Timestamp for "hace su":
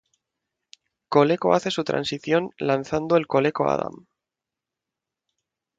1.53-1.83